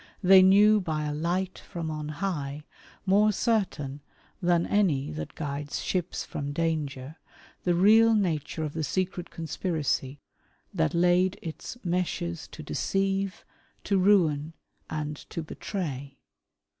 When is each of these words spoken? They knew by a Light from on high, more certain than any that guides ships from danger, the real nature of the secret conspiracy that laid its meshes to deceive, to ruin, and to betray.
They 0.23 0.41
knew 0.41 0.81
by 0.81 1.03
a 1.05 1.13
Light 1.13 1.59
from 1.59 1.91
on 1.91 2.09
high, 2.09 2.65
more 3.05 3.31
certain 3.31 4.01
than 4.41 4.65
any 4.65 5.11
that 5.11 5.35
guides 5.35 5.79
ships 5.83 6.23
from 6.25 6.53
danger, 6.53 7.17
the 7.65 7.75
real 7.75 8.15
nature 8.15 8.63
of 8.63 8.73
the 8.73 8.83
secret 8.83 9.29
conspiracy 9.29 10.19
that 10.73 10.95
laid 10.95 11.37
its 11.43 11.77
meshes 11.85 12.47
to 12.47 12.63
deceive, 12.63 13.45
to 13.83 13.99
ruin, 13.99 14.53
and 14.89 15.17
to 15.29 15.43
betray. 15.43 16.17